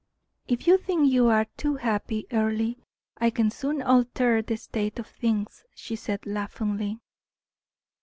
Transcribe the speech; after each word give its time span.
"If 0.47 0.65
you 0.65 0.79
think 0.79 1.11
you 1.11 1.27
are 1.27 1.45
too 1.57 1.75
happy, 1.75 2.25
Earle, 2.31 2.73
I 3.19 3.29
can 3.29 3.51
soon 3.51 3.83
alter 3.83 4.41
that 4.41 4.57
state 4.57 4.97
of 4.97 5.05
things," 5.05 5.63
she 5.75 5.95
said, 5.95 6.25
laughingly. 6.25 6.97